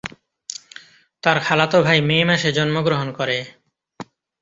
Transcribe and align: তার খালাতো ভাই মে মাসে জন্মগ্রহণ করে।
তার 1.23 1.37
খালাতো 1.39 1.77
ভাই 1.83 1.99
মে 2.01 2.17
মাসে 2.23 2.49
জন্মগ্রহণ 2.51 3.07
করে। 3.11 3.37